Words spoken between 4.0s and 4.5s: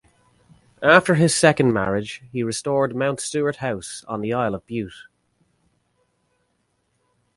on the